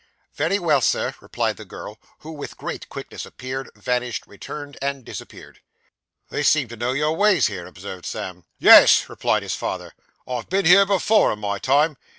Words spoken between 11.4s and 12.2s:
time.